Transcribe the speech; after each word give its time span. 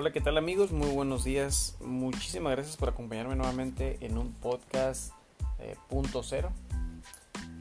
Hola, 0.00 0.12
¿qué 0.12 0.22
tal 0.22 0.38
amigos? 0.38 0.72
Muy 0.72 0.88
buenos 0.88 1.24
días. 1.24 1.76
Muchísimas 1.82 2.52
gracias 2.52 2.78
por 2.78 2.88
acompañarme 2.88 3.36
nuevamente 3.36 3.98
en 4.00 4.16
un 4.16 4.32
podcast 4.32 5.12
eh, 5.58 5.76
punto 5.90 6.22
cero. 6.22 6.52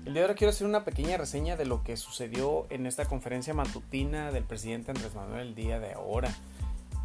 El 0.06 0.13
día 0.13 0.24
de 0.24 0.29
hoy 0.29 0.36
quiero 0.36 0.52
hacer 0.52 0.65
una 0.65 0.86
pequeña 0.86 1.17
reseña 1.17 1.58
de 1.58 1.65
lo 1.65 1.83
que 1.83 1.97
sucedió 1.97 2.65
en 2.70 2.86
esta 2.86 3.04
conferencia 3.04 3.54
matutina 3.54 4.31
del 4.31 4.46
presidente 4.46 4.92
Andrés 4.92 5.13
Manuel 5.15 5.49
el 5.49 5.56
día 5.56 5.81
de 5.81 5.92
ahora. 5.92 6.33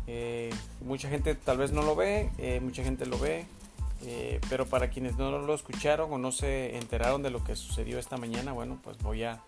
Eh, 0.07 0.55
mucha 0.83 1.09
gente 1.09 1.35
tal 1.35 1.59
vez 1.59 1.73
no 1.73 1.83
lo 1.83 1.97
ve, 1.97 2.31
eh, 2.39 2.61
mucha 2.61 2.85
gente 2.85 3.05
lo 3.05 3.19
ve, 3.19 3.47
pero 4.49 4.67
para 4.67 4.89
quienes 4.91 5.17
no 5.19 5.37
lo 5.37 5.53
escucharon 5.53 6.13
o 6.13 6.17
no 6.19 6.31
se 6.31 6.77
enteraron 6.77 7.25
de 7.25 7.31
lo 7.31 7.43
que 7.43 7.57
sucedió 7.57 7.99
esta 7.99 8.19
mañana, 8.19 8.53
bueno, 8.53 8.79
pues 8.85 8.99
voy 8.99 9.25
a 9.25 9.43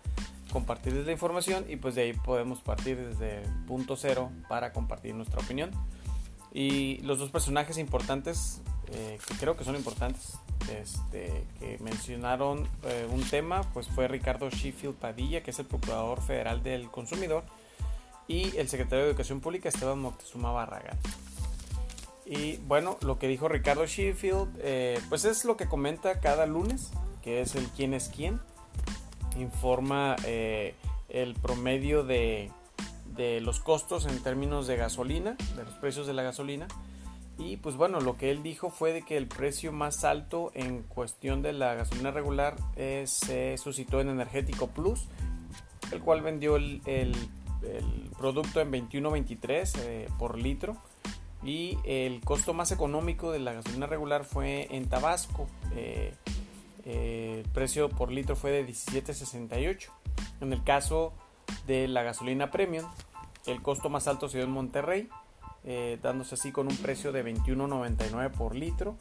compartirles 0.57 1.05
la 1.05 1.11
información 1.11 1.65
y 1.69 1.75
pues 1.75 1.93
de 1.93 2.01
ahí 2.01 2.13
podemos 2.13 2.61
partir 2.61 2.97
desde 2.97 3.43
punto 3.67 3.95
cero 3.95 4.31
para 4.49 4.73
compartir 4.73 5.13
nuestra 5.13 5.39
opinión. 5.39 5.69
Y 6.51 6.97
los 7.03 7.19
dos 7.19 7.29
personajes 7.29 7.77
importantes, 7.77 8.59
eh, 8.87 9.19
que 9.27 9.35
creo 9.35 9.55
que 9.55 9.63
son 9.63 9.75
importantes, 9.75 10.39
este, 10.71 11.45
que 11.59 11.77
mencionaron 11.79 12.67
eh, 12.85 13.07
un 13.11 13.21
tema, 13.21 13.61
pues 13.71 13.87
fue 13.87 14.07
Ricardo 14.07 14.49
Sheffield 14.49 14.95
Padilla, 14.95 15.43
que 15.43 15.51
es 15.51 15.59
el 15.59 15.67
Procurador 15.67 16.23
Federal 16.23 16.63
del 16.63 16.89
Consumidor, 16.89 17.43
y 18.27 18.57
el 18.57 18.67
Secretario 18.67 19.03
de 19.05 19.11
Educación 19.11 19.39
Pública, 19.39 19.69
Esteban 19.69 19.99
Moctezuma 19.99 20.51
Barragán. 20.51 20.97
Y 22.25 22.57
bueno, 22.65 22.97
lo 23.01 23.19
que 23.19 23.27
dijo 23.27 23.47
Ricardo 23.47 23.85
Sheffield, 23.85 24.57
eh, 24.57 24.99
pues 25.07 25.23
es 25.23 25.45
lo 25.45 25.55
que 25.55 25.67
comenta 25.67 26.19
cada 26.19 26.47
lunes, 26.47 26.89
que 27.21 27.41
es 27.41 27.53
el 27.53 27.67
quién 27.67 27.93
es 27.93 28.09
quién 28.09 28.39
informa 29.39 30.15
eh, 30.25 30.75
el 31.09 31.33
promedio 31.35 32.03
de, 32.03 32.51
los 33.41 33.59
costos 33.59 34.05
en 34.05 34.21
términos 34.21 34.67
de 34.67 34.77
gasolina, 34.77 35.35
de 35.55 35.63
los 35.63 35.73
precios 35.75 36.07
de 36.07 36.13
la 36.13 36.23
gasolina. 36.23 36.67
Y 37.39 37.57
pues 37.57 37.75
bueno, 37.75 38.01
lo 38.01 38.17
que 38.17 38.31
él 38.31 38.41
dijo 38.41 38.69
fue 38.69 38.93
de 38.93 39.03
que 39.03 39.15
el 39.15 39.27
precio 39.27 39.71
más 39.71 40.03
alto 40.03 40.51
en 40.55 40.81
cuestión 40.83 41.41
de 41.41 41.53
la 41.53 41.75
gasolina 41.75 42.11
regular 42.11 42.55
eh, 42.75 43.03
se 43.05 43.57
suscitó 43.57 44.01
en 44.01 44.09
Energético 44.09 44.67
Plus, 44.67 45.07
el 45.91 46.01
cual 46.01 46.21
vendió 46.21 46.55
el, 46.55 46.81
producto 48.17 48.59
en 48.61 48.71
21.23 48.71 49.79
eh, 49.79 50.07
por 50.17 50.37
litro. 50.37 50.77
Y 51.43 51.77
el 51.85 52.21
costo 52.21 52.53
más 52.53 52.71
económico 52.71 53.31
de 53.31 53.39
la 53.39 53.53
gasolina 53.53 53.85
regular 53.85 54.25
fue 54.25 54.67
en 54.75 54.89
Tabasco, 54.89 55.47
el 56.87 57.43
precio 57.49 57.89
por 57.89 58.11
litro 58.11 58.35
fue 58.35 58.51
de 58.51 58.65
17.68. 58.65 59.89
En 60.39 60.53
el 60.53 60.63
caso 60.63 61.13
de 61.65 61.87
la 61.87 62.03
gasolina 62.03 62.49
premium, 62.49 62.85
el 63.45 63.61
costo 63.61 63.89
más 63.89 64.07
alto 64.07 64.29
se 64.29 64.37
dio 64.37 64.45
en 64.45 64.53
Monterrey, 64.53 65.09
eh, 65.65 65.99
dándose 66.01 66.35
así 66.35 66.51
con 66.51 66.67
un 66.67 66.77
precio 66.77 67.11
de 67.11 67.25
21.99 67.25 68.31
por 68.31 68.55
litro. 68.55 68.97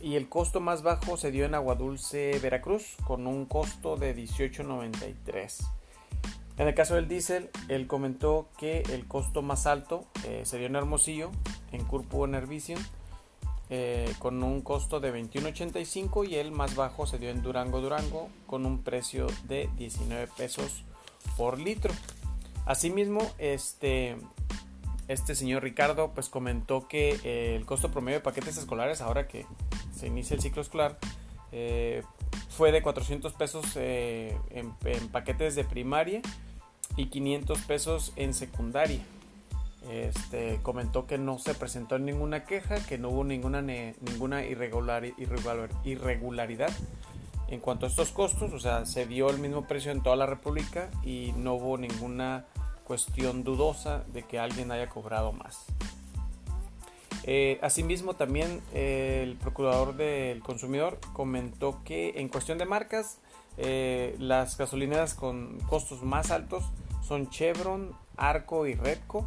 Y 0.00 0.14
el 0.14 0.28
costo 0.28 0.60
más 0.60 0.82
bajo 0.82 1.16
se 1.16 1.30
dio 1.30 1.44
en 1.44 1.54
Aguadulce, 1.54 2.38
Veracruz, 2.40 2.96
con 3.06 3.26
un 3.26 3.44
costo 3.44 3.96
de 3.96 4.16
18.93. 4.16 5.66
En 6.56 6.66
el 6.66 6.74
caso 6.74 6.94
del 6.94 7.08
diésel, 7.08 7.50
él 7.68 7.86
comentó 7.86 8.48
que 8.56 8.80
el 8.92 9.06
costo 9.06 9.42
más 9.42 9.66
alto 9.66 10.06
eh, 10.24 10.42
se 10.44 10.56
dio 10.56 10.66
en 10.66 10.76
Hermosillo, 10.76 11.30
en 11.72 11.84
Curpo 11.84 12.24
Enervision, 12.24 12.80
eh, 13.70 14.14
con 14.18 14.42
un 14.42 14.62
costo 14.62 14.98
de 14.98 15.12
21.85 15.12 16.28
y 16.28 16.36
el 16.36 16.52
más 16.52 16.74
bajo 16.74 17.06
se 17.06 17.18
dio 17.18 17.28
en 17.28 17.42
Durango 17.42 17.80
Durango 17.80 18.28
con 18.46 18.64
un 18.64 18.82
precio 18.82 19.26
de 19.44 19.68
19 19.76 20.28
pesos 20.36 20.84
por 21.36 21.58
litro. 21.58 21.92
Asimismo, 22.64 23.20
este, 23.38 24.16
este 25.06 25.34
señor 25.34 25.62
Ricardo 25.62 26.12
pues 26.14 26.28
comentó 26.28 26.88
que 26.88 27.18
eh, 27.24 27.56
el 27.56 27.66
costo 27.66 27.90
promedio 27.90 28.18
de 28.18 28.24
paquetes 28.24 28.56
escolares 28.56 29.00
ahora 29.00 29.28
que 29.28 29.44
se 29.94 30.06
inicia 30.06 30.34
el 30.34 30.40
ciclo 30.40 30.62
escolar 30.62 30.98
eh, 31.52 32.02
fue 32.48 32.72
de 32.72 32.82
400 32.82 33.32
pesos 33.34 33.76
en 33.76 34.72
paquetes 35.12 35.54
de 35.54 35.64
primaria 35.64 36.22
y 36.96 37.06
500 37.06 37.58
pesos 37.62 38.12
en 38.16 38.32
secundaria. 38.34 39.00
Este, 39.90 40.58
comentó 40.62 41.06
que 41.06 41.18
no 41.18 41.38
se 41.38 41.54
presentó 41.54 41.98
ninguna 41.98 42.44
queja, 42.44 42.84
que 42.84 42.98
no 42.98 43.10
hubo 43.10 43.24
ninguna, 43.24 43.62
ninguna 43.62 44.44
irregularidad 44.44 46.72
en 47.48 47.60
cuanto 47.60 47.86
a 47.86 47.88
estos 47.88 48.12
costos, 48.12 48.52
o 48.52 48.58
sea, 48.58 48.84
se 48.84 49.06
dio 49.06 49.30
el 49.30 49.38
mismo 49.38 49.66
precio 49.66 49.90
en 49.90 50.02
toda 50.02 50.16
la 50.16 50.26
República 50.26 50.90
y 51.02 51.32
no 51.36 51.54
hubo 51.54 51.78
ninguna 51.78 52.44
cuestión 52.84 53.42
dudosa 53.42 54.04
de 54.12 54.22
que 54.22 54.38
alguien 54.38 54.70
haya 54.70 54.88
cobrado 54.88 55.32
más. 55.32 55.64
Eh, 57.24 57.58
asimismo, 57.62 58.14
también 58.14 58.60
eh, 58.74 59.20
el 59.22 59.36
procurador 59.36 59.96
del 59.96 60.40
consumidor 60.40 60.98
comentó 61.14 61.82
que 61.84 62.14
en 62.16 62.28
cuestión 62.28 62.58
de 62.58 62.66
marcas, 62.66 63.18
eh, 63.56 64.14
las 64.18 64.56
gasolineras 64.56 65.14
con 65.14 65.58
costos 65.60 66.02
más 66.02 66.30
altos 66.30 66.64
son 67.02 67.30
Chevron, 67.30 67.92
Arco 68.16 68.66
y 68.66 68.74
Redco 68.74 69.26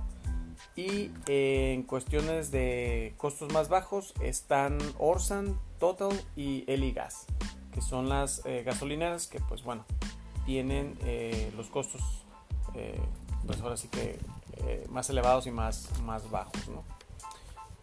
y 0.76 1.12
eh, 1.28 1.74
en 1.74 1.84
cuestiones 1.84 2.52
de 2.52 3.14
costos 3.18 3.52
más 3.52 3.70
bajos 3.70 4.14
están 4.22 4.78
Orsan, 4.98 5.60
Total 5.80 6.12
y 6.36 6.64
Eligas, 6.68 7.26
que 7.74 7.82
son 7.82 8.08
las 8.08 8.46
eh, 8.46 8.64
gasolineras 8.64 9.28
que 9.28 9.40
pues 9.42 9.64
bueno, 9.64 9.86
tienen 10.46 10.98
eh, 11.04 11.52
los 11.58 11.68
costos 11.68 12.02
pues 13.46 13.60
ahora 13.60 13.76
sí 13.76 13.90
que 13.90 14.18
más 14.90 15.10
elevados 15.10 15.46
y 15.46 15.52
más, 15.52 15.90
más 16.04 16.30
bajos. 16.32 16.62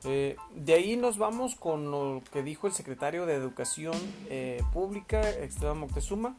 de 0.02 0.72
ahí 0.72 0.96
nos 0.96 1.18
vamos 1.18 1.56
con 1.56 1.90
lo 1.90 2.22
que 2.32 2.42
dijo 2.42 2.68
el 2.68 2.72
secretario 2.72 3.26
de 3.26 3.34
Educación 3.34 3.94
Pública, 4.72 5.20
Esteban 5.20 5.78
Moctezuma, 5.78 6.36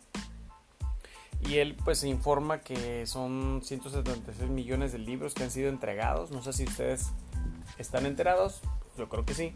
y 1.50 1.58
él 1.58 1.76
pues 1.84 2.04
informa 2.04 2.62
que 2.62 3.08
son 3.08 3.62
176 3.64 4.50
millones 4.52 4.92
de 4.92 5.00
libros 5.00 5.34
que 5.34 5.44
han 5.44 5.52
sido 5.52 5.70
entregados. 5.70 6.30
No 6.30 6.44
sé 6.44 6.54
si 6.54 6.66
ustedes 6.66 7.08
están 7.80 8.06
enterados, 8.06 8.62
yo 8.98 9.10
creo 9.10 9.26
que 9.26 9.34
sí. 9.34 9.54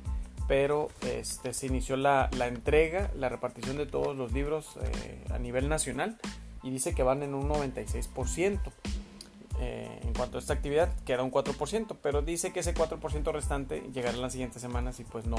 Pero 0.48 0.90
este, 1.02 1.54
se 1.54 1.68
inició 1.68 1.96
la, 1.96 2.30
entrega, 2.48 3.12
la 3.16 3.30
repartición 3.30 3.78
de 3.78 3.86
todos 3.86 4.18
los 4.18 4.34
libros 4.34 4.72
eh, 4.82 5.24
a 5.30 5.38
nivel 5.38 5.70
nacional 5.70 6.18
y 6.64 6.72
dice 6.72 6.96
que 6.96 7.04
van 7.04 7.22
en 7.22 7.36
un 7.36 7.48
96%. 7.48 8.60
Eh, 9.60 10.00
en 10.02 10.14
cuanto 10.14 10.38
a 10.38 10.42
esta 10.42 10.54
actividad, 10.54 10.92
queda 11.06 11.22
un 11.22 11.32
4%, 11.32 11.96
pero 12.02 12.24
dice 12.24 12.52
que 12.52 12.62
ese 12.62 12.74
4% 12.74 13.32
restante 13.32 13.84
llegará 13.94 14.16
en 14.16 14.22
las 14.22 14.32
siguientes 14.32 14.62
semanas 14.62 15.00
y 15.00 15.04
pues 15.04 15.26
no, 15.28 15.38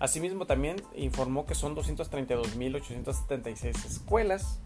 Asimismo 0.00 0.46
también 0.46 0.82
informó 0.96 1.46
que 1.46 1.54
son 1.54 1.76
232.876 1.76 3.84
escuelas, 3.84 4.58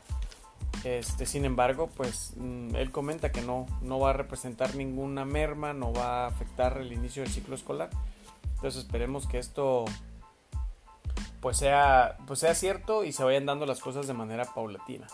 Este, 0.84 1.26
sin 1.26 1.46
embargo, 1.46 1.90
pues 1.96 2.34
mm, 2.38 2.76
él 2.76 2.92
comenta 2.92 3.32
que 3.32 3.42
no, 3.42 3.68
no 3.82 4.00
va 4.00 4.12
a 4.12 4.14
representar 4.14 4.76
ninguna 4.76 5.26
merma, 5.26 5.74
no 5.74 5.94
va 5.94 6.24
a 6.24 6.28
afectar 6.28 6.78
el 6.78 6.92
inicio 6.92 7.24
del 7.24 7.32
ciclo 7.32 7.56
escolar. 7.56 7.90
Entonces 8.56 8.84
esperemos 8.84 9.28
que 9.28 9.40
esto 9.40 9.86
pues 11.42 11.58
sea, 11.58 12.18
pues 12.28 12.40
sea 12.40 12.54
cierto 12.56 13.04
y 13.04 13.12
se 13.12 13.24
vayan 13.24 13.46
dando 13.46 13.66
las 13.66 13.80
cosas 13.80 14.08
de 14.08 14.14
manera 14.14 14.46
paulatina. 14.46 15.08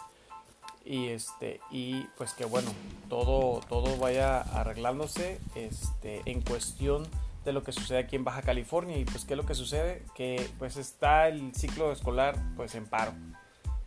Y 0.86 1.08
este, 1.08 1.60
y 1.72 2.04
pues 2.18 2.34
que 2.34 2.46
bueno, 2.46 2.72
todo, 3.10 3.62
todo 3.68 3.98
vaya 3.98 4.40
arreglándose 4.42 5.40
este, 5.56 6.22
en 6.26 6.42
cuestión 6.42 7.08
de 7.48 7.54
lo 7.54 7.64
que 7.64 7.72
sucede 7.72 8.00
aquí 8.00 8.16
en 8.16 8.24
Baja 8.24 8.42
California. 8.42 8.98
Y 8.98 9.06
pues 9.06 9.26
qué 9.26 9.34
es 9.34 9.38
lo 9.38 9.46
que 9.46 9.56
sucede, 9.56 10.04
que 10.14 10.48
pues 10.60 10.78
está 10.78 11.28
el 11.30 11.56
ciclo 11.56 11.92
escolar 11.92 12.38
pues 12.56 12.76
en 12.76 12.86
paro. 12.86 13.14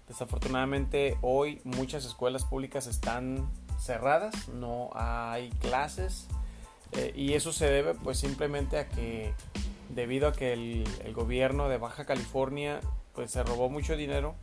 Desafortunadamente 0.08 1.16
hoy 1.20 1.60
muchas 1.64 2.04
escuelas 2.04 2.44
públicas 2.44 2.86
están 2.88 3.48
cerradas, 3.78 4.48
no 4.48 4.90
hay 4.94 5.50
clases 5.60 6.26
eh, 6.92 7.12
y 7.14 7.34
eso 7.34 7.52
se 7.52 7.70
debe 7.70 7.94
pues 7.94 8.18
simplemente 8.18 8.78
a 8.78 8.88
que 8.88 9.32
debido 9.90 10.28
a 10.28 10.32
que 10.32 10.52
el, 10.52 10.84
el, 11.04 11.14
gobierno 11.14 11.68
de 11.68 11.78
Baja 11.78 12.04
California 12.06 12.80
pues 13.14 13.30
se 13.30 13.42
robó 13.42 13.70
mucho 13.70 13.96
dinero, 13.96 14.34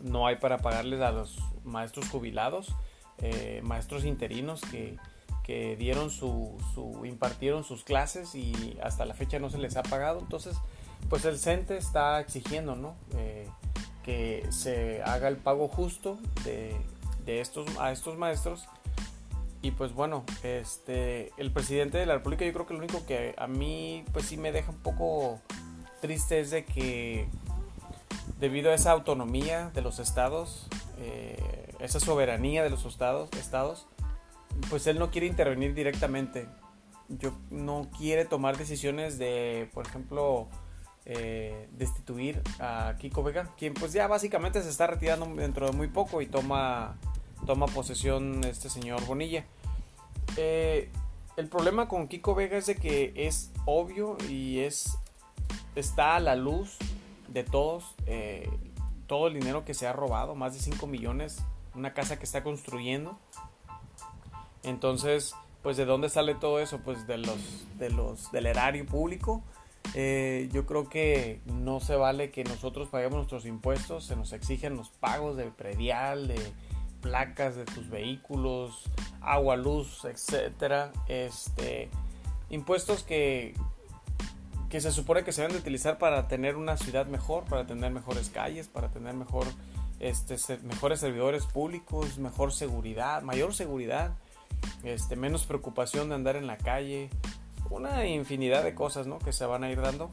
no 0.00 0.26
hay 0.26 0.36
para 0.36 0.58
pagarles 0.58 1.00
a 1.00 1.12
los 1.12 1.38
maestros 1.62 2.08
jubilados, 2.08 2.74
eh, 3.18 3.60
maestros 3.62 4.04
interinos 4.04 4.60
que, 4.62 4.96
que 5.44 5.76
dieron 5.76 6.10
su, 6.10 6.56
impartieron 7.04 7.62
sus 7.62 7.84
clases 7.84 8.34
y 8.34 8.78
hasta 8.82 9.04
la 9.04 9.14
fecha 9.14 9.38
no 9.38 9.50
se 9.50 9.58
les 9.58 9.76
ha 9.76 9.82
pagado, 9.82 10.20
entonces 10.20 10.56
pues 11.08 11.24
el 11.26 11.38
CENTE 11.38 11.76
está 11.76 12.18
exigiendo 12.20 12.74
¿no? 12.74 12.94
Eh, 13.16 13.48
que 14.02 14.46
se 14.50 15.02
haga 15.02 15.28
el 15.28 15.36
pago 15.36 15.68
justo 15.68 16.18
de, 16.44 16.74
de 17.24 17.40
estos, 17.40 17.66
a 17.78 17.92
estos 17.92 18.16
maestros 18.16 18.66
y 19.64 19.70
pues 19.70 19.94
bueno, 19.94 20.24
este, 20.42 21.32
el 21.38 21.50
presidente 21.50 21.96
de 21.96 22.04
la 22.04 22.14
República 22.14 22.44
yo 22.44 22.52
creo 22.52 22.66
que 22.66 22.74
lo 22.74 22.80
único 22.80 23.06
que 23.06 23.34
a 23.38 23.46
mí 23.46 24.04
pues 24.12 24.26
sí 24.26 24.36
me 24.36 24.52
deja 24.52 24.70
un 24.70 24.78
poco 24.78 25.40
triste 26.02 26.40
es 26.40 26.50
de 26.50 26.66
que 26.66 27.28
debido 28.38 28.70
a 28.70 28.74
esa 28.74 28.90
autonomía 28.90 29.70
de 29.72 29.80
los 29.80 30.00
estados, 30.00 30.66
eh, 30.98 31.72
esa 31.78 31.98
soberanía 31.98 32.62
de 32.62 32.68
los 32.68 32.84
estados, 32.84 33.30
estados, 33.38 33.86
pues 34.70 34.86
él 34.86 34.98
no 34.98 35.10
quiere 35.10 35.26
intervenir 35.26 35.74
directamente. 35.74 36.46
Yo 37.08 37.32
no 37.50 37.88
quiere 37.96 38.24
tomar 38.24 38.56
decisiones 38.56 39.18
de, 39.18 39.68
por 39.74 39.86
ejemplo, 39.86 40.48
eh, 41.06 41.68
destituir 41.72 42.42
a 42.60 42.96
Kiko 42.98 43.22
Vega, 43.22 43.50
quien 43.58 43.74
pues 43.74 43.92
ya 43.92 44.06
básicamente 44.06 44.62
se 44.62 44.70
está 44.70 44.86
retirando 44.86 45.26
dentro 45.34 45.66
de 45.66 45.72
muy 45.72 45.88
poco 45.88 46.22
y 46.22 46.26
toma 46.26 46.96
toma 47.44 47.66
posesión 47.66 48.42
este 48.44 48.70
señor 48.70 49.04
Bonilla. 49.04 49.44
Eh, 50.38 50.90
el 51.36 51.48
problema 51.48 51.88
con 51.88 52.08
Kiko 52.08 52.34
Vega 52.34 52.56
es 52.56 52.66
de 52.66 52.76
que 52.76 53.12
es 53.16 53.50
obvio 53.66 54.16
y 54.30 54.60
es 54.60 54.96
está 55.74 56.16
a 56.16 56.20
la 56.20 56.36
luz 56.36 56.78
de 57.28 57.42
todos 57.44 57.94
eh, 58.06 58.48
todo 59.06 59.26
el 59.26 59.34
dinero 59.34 59.64
que 59.64 59.74
se 59.74 59.86
ha 59.86 59.92
robado, 59.92 60.34
más 60.34 60.54
de 60.54 60.60
5 60.60 60.86
millones, 60.86 61.42
una 61.74 61.92
casa 61.92 62.18
que 62.18 62.24
está 62.24 62.42
construyendo. 62.42 63.18
Entonces, 64.64 65.34
pues 65.62 65.76
de 65.76 65.84
dónde 65.84 66.08
sale 66.08 66.34
todo 66.34 66.60
eso? 66.60 66.80
Pues 66.80 67.06
de 67.06 67.18
los, 67.18 67.38
de 67.78 67.90
los 67.90 68.30
del 68.32 68.46
erario 68.46 68.86
público. 68.86 69.42
Eh, 69.94 70.48
yo 70.52 70.66
creo 70.66 70.88
que 70.88 71.40
no 71.46 71.78
se 71.80 71.94
vale 71.94 72.30
que 72.30 72.42
nosotros 72.42 72.88
paguemos 72.88 73.16
nuestros 73.16 73.46
impuestos, 73.46 74.06
se 74.06 74.16
nos 74.16 74.32
exigen 74.32 74.76
los 74.76 74.88
pagos 74.90 75.36
de 75.36 75.44
predial, 75.50 76.26
de 76.26 76.40
placas 77.00 77.54
de 77.54 77.66
tus 77.66 77.90
vehículos, 77.90 78.84
agua, 79.20 79.56
luz, 79.56 80.04
etcétera, 80.04 80.90
este 81.06 81.90
impuestos 82.50 83.04
que 83.04 83.54
que 84.70 84.80
se 84.80 84.90
supone 84.90 85.22
que 85.22 85.30
se 85.30 85.42
deben 85.42 85.54
de 85.54 85.60
utilizar 85.60 85.98
para 85.98 86.26
tener 86.26 86.56
una 86.56 86.76
ciudad 86.76 87.06
mejor, 87.06 87.44
para 87.44 87.64
tener 87.66 87.92
mejores 87.92 88.30
calles, 88.30 88.66
para 88.66 88.88
tener 88.88 89.14
mejor 89.14 89.46
este 90.00 90.36
mejores 90.64 90.98
servidores 90.98 91.46
públicos, 91.46 92.18
mejor 92.18 92.52
seguridad, 92.52 93.22
mayor 93.22 93.54
seguridad, 93.54 94.16
este 94.82 95.16
menos 95.16 95.44
preocupación 95.46 96.08
de 96.08 96.14
andar 96.14 96.36
en 96.36 96.46
la 96.46 96.56
calle, 96.56 97.10
una 97.70 98.06
infinidad 98.06 98.62
de 98.62 98.74
cosas, 98.74 99.06
¿no? 99.06 99.18
que 99.18 99.32
se 99.32 99.46
van 99.46 99.64
a 99.64 99.70
ir 99.70 99.80
dando. 99.80 100.10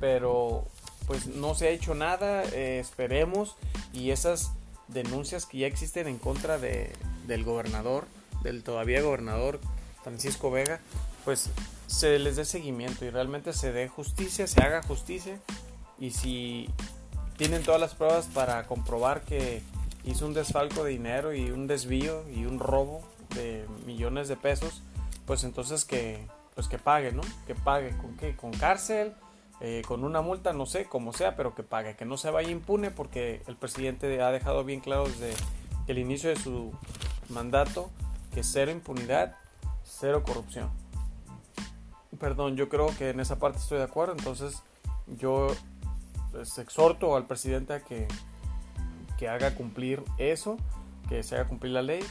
Pero 0.00 0.64
pues 1.06 1.26
no 1.26 1.54
se 1.54 1.68
ha 1.68 1.70
hecho 1.70 1.94
nada, 1.94 2.44
eh, 2.44 2.78
esperemos 2.78 3.56
y 3.92 4.10
esas 4.10 4.52
denuncias 4.88 5.46
que 5.46 5.58
ya 5.58 5.66
existen 5.66 6.06
en 6.06 6.18
contra 6.18 6.58
de, 6.58 6.92
del 7.26 7.44
gobernador, 7.44 8.06
del 8.42 8.62
todavía 8.62 9.02
gobernador 9.02 9.60
Francisco 10.02 10.50
Vega, 10.50 10.80
pues 11.24 11.50
se 11.86 12.18
les 12.18 12.36
dé 12.36 12.44
seguimiento 12.44 13.04
y 13.04 13.10
realmente 13.10 13.52
se 13.52 13.72
dé 13.72 13.88
justicia, 13.88 14.46
se 14.46 14.62
haga 14.62 14.82
justicia 14.82 15.38
y 15.98 16.10
si 16.10 16.68
tienen 17.36 17.62
todas 17.62 17.80
las 17.80 17.94
pruebas 17.94 18.26
para 18.26 18.66
comprobar 18.66 19.22
que 19.22 19.62
hizo 20.04 20.26
un 20.26 20.34
desfalco 20.34 20.84
de 20.84 20.90
dinero 20.90 21.32
y 21.32 21.50
un 21.50 21.66
desvío 21.66 22.28
y 22.30 22.44
un 22.44 22.58
robo 22.58 23.02
de 23.34 23.66
millones 23.86 24.28
de 24.28 24.36
pesos, 24.36 24.82
pues 25.26 25.44
entonces 25.44 25.84
que 25.84 26.26
pues 26.54 26.68
que 26.68 26.78
pague, 26.78 27.12
¿no? 27.12 27.22
Que 27.46 27.54
pague 27.54 27.96
con 27.96 28.16
qué? 28.16 28.36
Con 28.36 28.52
cárcel, 28.52 29.14
eh, 29.60 29.82
con 29.86 30.04
una 30.04 30.20
multa, 30.20 30.52
no 30.52 30.66
sé, 30.66 30.86
como 30.86 31.12
sea, 31.12 31.36
pero 31.36 31.54
que 31.54 31.62
pague, 31.62 31.96
que 31.96 32.04
no 32.04 32.16
se 32.16 32.30
vaya 32.30 32.50
impune 32.50 32.90
porque 32.90 33.42
el 33.46 33.56
presidente 33.56 34.20
ha 34.20 34.30
dejado 34.30 34.64
bien 34.64 34.80
claro 34.80 35.06
desde 35.06 35.32
el 35.86 35.98
inicio 35.98 36.30
de 36.30 36.36
su 36.36 36.72
mandato 37.28 37.90
que 38.34 38.42
cero 38.42 38.70
impunidad, 38.70 39.36
cero 39.84 40.22
corrupción. 40.24 40.70
Perdón, 42.18 42.56
yo 42.56 42.68
creo 42.68 42.86
que 42.98 43.10
en 43.10 43.20
esa 43.20 43.38
parte 43.38 43.58
estoy 43.58 43.78
de 43.78 43.84
acuerdo, 43.84 44.12
entonces 44.12 44.62
yo 45.06 45.48
les 46.34 46.58
exhorto 46.58 47.16
al 47.16 47.26
presidente 47.26 47.74
a 47.74 47.80
que, 47.80 48.06
que 49.18 49.28
haga 49.28 49.54
cumplir 49.54 50.02
eso, 50.18 50.56
que 51.08 51.22
se 51.22 51.34
haga 51.34 51.48
cumplir 51.48 51.72
la 51.72 51.82
ley 51.82 52.02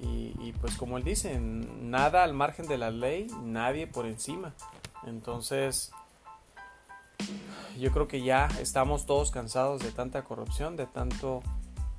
y, 0.00 0.52
pues 0.60 0.76
como 0.76 0.96
él 0.96 1.04
dice, 1.04 1.38
nada 1.40 2.22
al 2.22 2.32
margen 2.32 2.66
de 2.66 2.78
la 2.78 2.90
ley, 2.90 3.26
nadie 3.42 3.86
por 3.86 4.06
encima. 4.06 4.54
Entonces, 5.06 5.90
yo 7.78 7.90
creo 7.92 8.08
que 8.08 8.22
ya 8.22 8.48
estamos 8.60 9.06
todos 9.06 9.30
cansados 9.30 9.82
de 9.82 9.90
tanta 9.90 10.22
corrupción, 10.24 10.76
de 10.76 10.86
tanto 10.86 11.42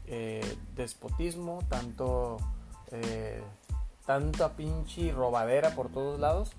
eh, 0.07 0.57
despotismo, 0.75 1.59
tanto 1.69 2.37
eh, 2.91 3.43
tanta 4.05 4.55
pinche 4.55 5.11
robadera 5.11 5.75
por 5.75 5.89
todos 5.89 6.19
lados, 6.19 6.51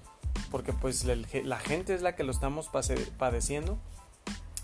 porque 0.50 0.72
pues 0.72 1.04
la 1.04 1.58
gente 1.58 1.94
es 1.94 2.02
la 2.02 2.14
que 2.14 2.22
lo 2.22 2.32
estamos 2.32 2.70
padeciendo 3.18 3.78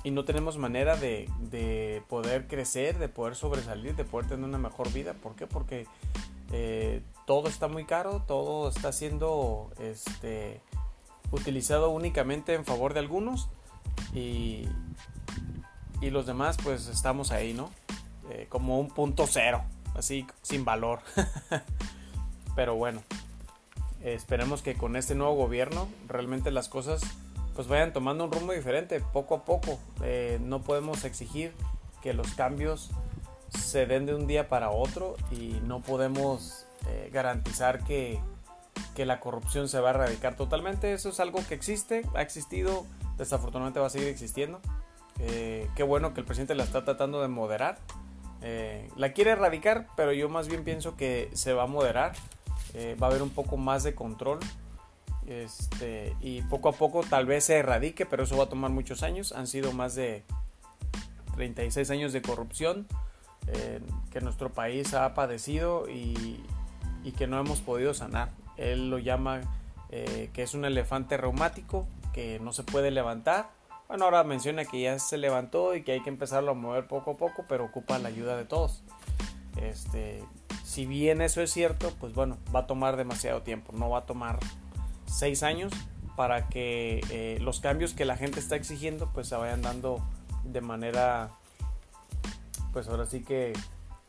y 0.05 0.13
no 0.13 0.25
tenemos 0.25 0.57
manera 0.57 0.97
de, 0.97 1.29
de, 1.41 2.01
poder 2.09 2.47
crecer, 2.47 2.99
de 2.99 3.09
poder 3.09 3.35
sobresalir, 3.35 3.97
de 3.97 4.05
poder 4.05 4.29
tener 4.29 4.45
una 4.45 4.57
mejor 4.57 4.93
vida. 4.93 5.15
¿Por 5.15 5.35
qué? 5.35 5.49
Porque 5.49 5.89
eh, 6.53 7.03
todo 7.27 7.49
está 7.49 7.69
muy 7.69 7.85
caro, 7.85 8.23
todo 8.27 8.69
está 8.69 8.93
siendo 8.93 9.71
este, 9.79 10.61
utilizado 11.31 11.91
únicamente 11.91 12.55
en 12.55 12.65
favor 12.65 12.95
de 12.95 13.01
algunos 13.01 13.49
y, 14.15 14.69
y 16.01 16.11
los 16.11 16.27
demás 16.27 16.57
pues 16.63 16.89
estamos 16.89 17.33
ahí, 17.33 17.53
¿no? 17.55 17.71
eh, 18.31 18.47
como 18.49 18.81
un 18.81 18.89
punto 18.89 19.27
cero, 19.27 19.63
así 19.95 20.27
sin 20.43 20.65
valor. 20.65 21.01
Pero 22.57 22.75
bueno, 22.75 23.03
esperemos 24.03 24.63
que 24.63 24.75
con 24.75 24.97
este 24.97 25.15
nuevo 25.15 25.35
gobierno 25.35 25.89
realmente 26.09 26.51
las 26.51 26.69
cosas 26.69 27.03
pues 27.55 27.69
vayan 27.69 27.93
tomando 27.93 28.25
un 28.25 28.33
rumbo 28.33 28.53
diferente 28.53 29.01
poco 29.01 29.35
a 29.37 29.45
poco. 29.45 29.79
Eh, 30.03 30.39
no 30.43 30.63
podemos 30.63 31.05
exigir 31.05 31.53
que 32.03 32.13
los 32.13 32.35
cambios 32.35 32.91
se 33.51 33.87
den 33.87 34.07
de 34.07 34.15
un 34.15 34.27
día 34.27 34.49
para 34.49 34.71
otro 34.71 35.17
y 35.31 35.61
no 35.65 35.81
podemos 35.81 36.67
eh, 36.89 37.11
garantizar 37.13 37.85
que, 37.85 38.21
que, 38.95 39.07
la 39.07 39.21
corrupción 39.21 39.69
se 39.69 39.81
va 39.81 39.91
a 39.91 39.95
erradicar 39.95 40.37
totalmente. 40.37 40.93
Eso 40.93 41.09
es 41.09 41.21
algo 41.21 41.41
que 41.47 41.55
existe, 41.55 42.03
ha 42.15 42.23
existido, 42.23 42.87
desafortunadamente 43.19 43.81
va 43.81 43.87
a 43.87 43.91
seguir 43.91 44.09
existiendo. 44.09 44.61
Eh, 45.19 45.69
qué 45.75 45.83
bueno 45.83 46.13
que 46.15 46.21
el 46.21 46.27
presidente 46.27 46.55
la 46.55 46.65
está 46.65 46.85
tratando 46.85 47.23
de 47.23 47.29
moderar. 47.29 47.79
la 48.97 49.13
quiere 49.13 49.33
erradicar, 49.33 49.87
pero 49.97 50.13
yo 50.13 50.29
más 50.29 50.49
bien 50.49 50.63
pienso 50.63 50.97
que 50.97 51.31
se 51.33 51.53
va 51.53 51.65
a 51.65 51.67
moderar. 51.67 52.13
va 53.03 53.07
a 53.07 53.11
haber 53.11 53.23
un 53.23 53.31
poco 53.31 53.57
más 53.57 53.83
de 53.83 53.95
control 53.95 54.39
este, 55.27 56.15
y 56.21 56.43
poco 56.43 56.69
a 56.69 56.73
poco 56.73 57.03
tal 57.03 57.27
vez 57.27 57.45
se 57.45 57.57
erradique, 57.57 58.07
pero 58.07 58.23
eso 58.23 58.37
va 58.37 58.45
a 58.45 58.49
tomar 58.49 58.71
muchos 58.71 59.03
años. 59.03 59.33
Han 59.33 59.47
sido 59.47 59.73
más 59.73 59.95
de 59.95 60.25
36 61.35 61.91
años 61.91 62.13
de 62.13 62.23
corrupción 62.23 62.87
que 64.11 64.21
nuestro 64.21 64.51
país 64.51 64.95
ha 64.95 65.15
padecido 65.15 65.89
y, 65.89 66.43
que 67.17 67.27
no 67.29 67.39
hemos 67.39 67.61
podido 67.61 67.95
sanar. 67.95 68.31
Él 68.57 68.91
lo 68.91 68.99
llama 68.99 69.41
eh, 69.91 70.29
que 70.33 70.43
es 70.43 70.55
un 70.55 70.65
elefante 70.65 71.17
reumático 71.17 71.87
que 72.13 72.41
no 72.41 72.53
se 72.53 72.65
puede 72.65 72.91
levantar. 72.91 73.51
Bueno, 73.87 74.07
ahora 74.07 74.25
menciona 74.25 74.65
que 74.65 74.81
ya 74.81 74.99
se 74.99 75.17
levantó 75.17 75.77
y 75.77 75.85
que 75.85 75.93
hay 75.93 76.03
que 76.03 76.09
empezarlo 76.09 76.51
a 76.51 76.55
mover 76.55 76.89
poco 76.89 77.13
a 77.13 77.17
poco, 77.17 77.45
pero 77.49 77.65
ocupa 77.65 77.99
la 78.01 78.09
ayuda 78.09 78.37
de 78.37 78.45
todos. 78.45 78.83
Este, 79.63 80.25
si 80.65 80.85
bien 80.85 81.23
eso 81.23 81.41
es 81.41 81.53
cierto, 81.53 81.93
pues 82.01 82.13
bueno, 82.13 82.39
va 82.55 82.61
a 82.61 82.67
tomar 82.67 82.97
demasiado 82.97 83.43
tiempo, 83.43 83.73
no 83.73 83.89
va 83.89 83.99
a 83.99 84.07
tomar 84.07 84.41
seis 85.07 85.45
años 85.45 85.73
para 86.17 86.49
que 86.49 87.01
eh, 87.11 87.39
los 87.41 87.61
cambios 87.61 87.95
que 87.95 88.05
la 88.05 88.17
gente 88.17 88.41
está 88.41 88.57
exigiendo 88.57 89.09
pues 89.13 89.29
se 89.29 89.37
vayan 89.37 89.63
dando 89.63 90.03
de 90.45 90.61
manera 90.61 91.31
pues 92.77 92.89
ahora 92.89 93.07
sí 93.07 93.23
que 93.23 93.55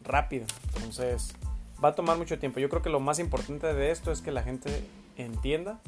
rápida 0.03 0.45
entonces 0.75 1.33
va 1.81 1.87
a 1.87 1.95
tomar 1.95 2.17
mucho 2.17 2.37
tiempo 2.37 2.59
yo 2.59 2.67
creo 2.67 2.81
que 2.81 2.89
lo 2.89 2.99
más 2.99 3.17
importante 3.17 3.73
de 3.73 3.91
esto 3.91 4.11
es 4.11 4.19
que 4.19 4.33
la 4.33 4.43
gente 4.43 4.85
entienda 5.15 5.79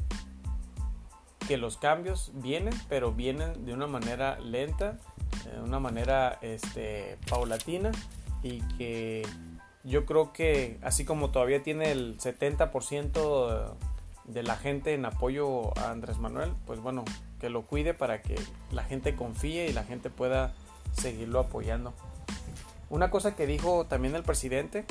que 1.46 1.58
los 1.58 1.76
cambios 1.76 2.32
vienen 2.36 2.72
pero 2.88 3.12
vienen 3.12 3.66
de 3.66 3.74
una 3.74 3.86
manera 3.86 4.40
lenta 4.40 4.96
de 5.44 5.60
una 5.60 5.78
manera 5.78 6.38
este, 6.40 7.18
paulatina 7.28 7.92
y 8.42 8.62
que 8.78 9.26
yo 9.84 10.06
creo 10.06 10.32
que 10.32 10.78
así 10.80 11.04
como 11.04 11.28
todavía 11.28 11.62
tiene 11.62 11.92
el 11.92 12.16
70% 12.16 13.74
de 14.24 14.42
la 14.42 14.56
gente 14.56 14.94
en 14.94 15.04
apoyo 15.04 15.78
a 15.78 15.90
Andrés 15.90 16.16
Manuel, 16.16 16.52
pues 16.66 16.80
bueno, 16.80 17.04
que 17.40 17.50
lo 17.50 17.62
cuide 17.62 17.92
para 17.92 18.22
que 18.22 18.36
la 18.70 18.84
gente 18.84 19.16
confíe 19.16 19.68
y 19.68 19.72
la 19.74 19.84
gente 19.84 20.08
pueda 20.08 20.54
seguirlo 20.92 21.40
apoyando. 21.40 21.92
Una 22.90 23.10
cosa 23.10 23.34
que 23.34 23.46
dijo 23.46 23.86
también 23.86 24.14
el 24.14 24.22
presidente, 24.22 24.84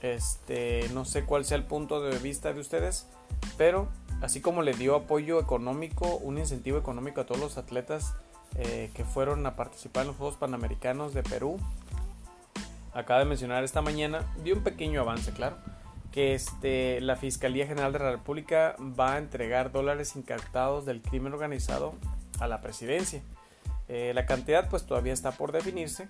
este, 0.00 0.88
no 0.92 1.04
sé 1.04 1.24
cuál 1.24 1.44
sea 1.44 1.56
el 1.56 1.64
punto 1.64 2.02
de 2.02 2.18
vista 2.18 2.52
de 2.52 2.60
ustedes, 2.60 3.06
pero 3.56 3.88
así 4.20 4.40
como 4.40 4.62
le 4.62 4.72
dio 4.72 4.96
apoyo 4.96 5.38
económico, 5.38 6.16
un 6.16 6.38
incentivo 6.38 6.78
económico 6.78 7.20
a 7.20 7.26
todos 7.26 7.40
los 7.40 7.58
atletas 7.58 8.14
eh, 8.56 8.90
que 8.94 9.04
fueron 9.04 9.46
a 9.46 9.54
participar 9.54 10.02
en 10.02 10.08
los 10.08 10.16
Juegos 10.16 10.36
Panamericanos 10.36 11.14
de 11.14 11.22
Perú, 11.22 11.58
acaba 12.94 13.20
de 13.20 13.26
mencionar 13.26 13.62
esta 13.62 13.82
mañana, 13.82 14.26
dio 14.42 14.56
un 14.56 14.64
pequeño 14.64 15.00
avance, 15.00 15.30
claro 15.32 15.56
que 16.12 16.34
este, 16.34 17.00
la 17.00 17.16
Fiscalía 17.16 17.66
General 17.66 17.92
de 17.92 17.98
la 17.98 18.10
República 18.12 18.76
va 18.78 19.14
a 19.14 19.18
entregar 19.18 19.72
dólares 19.72 20.14
incautados 20.14 20.84
del 20.84 21.00
crimen 21.00 21.32
organizado 21.32 21.94
a 22.38 22.46
la 22.46 22.60
presidencia. 22.60 23.22
Eh, 23.88 24.12
la 24.14 24.26
cantidad 24.26 24.68
pues 24.68 24.84
todavía 24.84 25.14
está 25.14 25.32
por 25.32 25.52
definirse, 25.52 26.08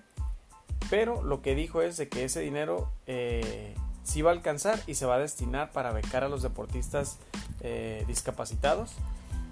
pero 0.93 1.23
lo 1.23 1.41
que 1.41 1.55
dijo 1.55 1.81
es 1.81 1.97
de 1.97 2.07
que 2.07 2.23
ese 2.23 2.39
dinero 2.41 2.93
eh, 3.07 3.73
sí 4.03 4.21
va 4.21 4.29
a 4.29 4.33
alcanzar 4.33 4.79
y 4.85 4.93
se 4.93 5.07
va 5.07 5.15
a 5.15 5.17
destinar 5.17 5.71
para 5.71 5.91
becar 5.91 6.23
a 6.23 6.29
los 6.29 6.43
deportistas 6.43 7.17
eh, 7.61 8.03
discapacitados 8.05 8.91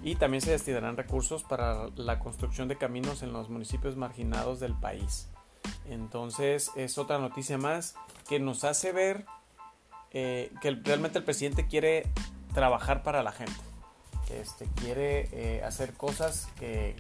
y 0.04 0.18
también 0.18 0.42
se 0.42 0.52
destinarán 0.52 0.98
recursos 0.98 1.42
para 1.42 1.88
la 1.96 2.20
construcción 2.20 2.68
de 2.68 2.76
caminos 2.76 3.24
en 3.24 3.34
los 3.34 3.50
municipios 3.50 3.98
marginados 3.98 4.60
del 4.60 4.76
país. 4.76 5.30
Entonces 5.90 6.70
es 6.76 7.00
otra 7.00 7.18
noticia 7.18 7.58
más 7.58 7.96
que 8.30 8.40
nos 8.40 8.64
hace 8.64 8.92
ver 8.92 9.26
eh, 10.12 10.52
que 10.62 10.70
realmente 10.70 11.18
el 11.18 11.24
presidente 11.24 11.66
quiere 11.66 12.04
trabajar 12.54 13.02
para 13.02 13.24
la 13.24 13.32
gente. 13.32 13.60
Este, 14.30 14.68
quiere 14.76 15.64
hacer 15.66 15.94
cosas 15.94 16.50
que, 16.60 16.96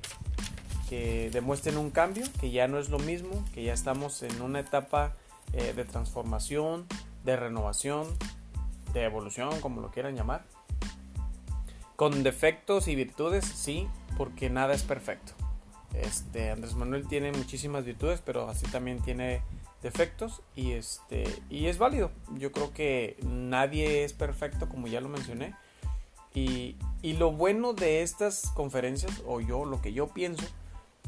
que, 0.91 1.29
demuestren 1.31 1.77
un 1.77 1.89
cambio, 1.89 2.25
que 2.41 2.51
ya 2.51 2.67
no 2.67 2.77
es 2.77 2.89
lo 2.89 2.99
mismo, 2.99 3.45
que 3.53 3.63
ya 3.63 3.71
estamos 3.71 4.23
en 4.23 4.41
una 4.41 4.59
etapa 4.59 5.13
eh, 5.53 5.71
de 5.73 5.85
transformación, 5.85 6.85
de 7.23 7.37
renovación, 7.37 8.07
de 8.91 9.05
evolución, 9.05 9.61
como 9.61 9.79
lo 9.79 9.89
quieran 9.89 10.17
llamar. 10.17 10.43
Con 11.95 12.23
defectos 12.23 12.89
y 12.89 12.95
virtudes, 12.95 13.45
sí, 13.45 13.87
porque 14.17 14.49
nada 14.49 14.73
es 14.73 14.83
perfecto. 14.83 15.31
Este, 15.93 16.51
Andrés 16.51 16.75
Manuel 16.75 17.07
tiene 17.07 17.31
muchísimas 17.31 17.85
virtudes, 17.85 18.21
pero 18.25 18.49
así 18.49 18.65
también 18.67 19.01
tiene 19.01 19.43
defectos 19.81 20.41
y 20.55 20.73
este 20.73 21.23
y 21.49 21.65
es 21.65 21.79
válido 21.79 22.11
yo 22.37 22.51
creo 22.51 22.71
que 22.71 23.17
nadie 23.23 24.03
es 24.03 24.13
perfecto 24.13 24.69
como 24.69 24.85
ya 24.85 25.01
lo 25.01 25.09
mencioné 25.09 25.55
y, 26.35 26.75
y, 27.01 27.13
lo 27.13 27.31
bueno 27.31 27.73
de 27.73 28.03
estas 28.03 28.51
conferencias 28.53 29.23
o 29.25 29.41
yo 29.41 29.65
lo 29.65 29.81
que 29.81 29.91
yo 29.91 30.09
pienso 30.09 30.45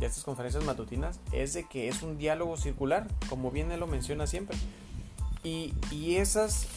de 0.04 0.10
estas 0.10 0.24
conferencias 0.24 0.64
matutinas 0.64 1.20
es 1.32 1.54
de 1.54 1.68
que 1.68 1.88
es 1.88 2.04
un 2.04 2.18
diálogo 2.18 2.58
circular 2.58 3.08
como 3.30 3.52
bien 3.52 3.72
él 3.72 3.80
lo 3.80 3.88
menciona 3.88 4.28
siempre. 4.28 4.58
Y, 5.44 5.74
y 5.92 6.16
esas 6.16 6.68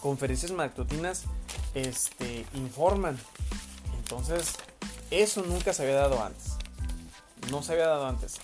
conferencias 0.00 0.52
matutinas 0.52 1.24
este 1.74 2.46
informan. 2.54 3.18
Entonces 3.98 4.54
eso 5.10 5.42
nunca 5.42 5.72
se 5.72 5.82
había 5.82 5.96
dado 5.96 6.22
antes. 6.22 6.56
No 7.50 7.62
se 7.62 7.72
había 7.72 7.86
dado 7.86 8.06
antes. 8.06 8.40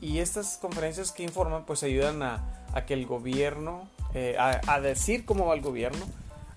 Y 0.00 0.18
estas 0.18 0.58
conferencias 0.58 1.12
que 1.12 1.22
informan 1.22 1.64
pues 1.66 1.82
ayudan 1.82 2.22
a, 2.22 2.42
que 2.86 2.94
el 2.94 3.06
gobierno, 3.06 3.88
eh, 4.14 4.36
a, 4.38 4.80
decir 4.80 5.24
cómo 5.24 5.46
va 5.46 5.54
el 5.54 5.60
gobierno, 5.60 6.06